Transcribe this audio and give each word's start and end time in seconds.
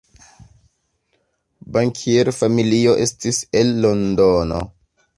Bankierfamilio 1.77 2.99
estis 3.07 3.45
el 3.63 3.75
Londono. 3.89 4.69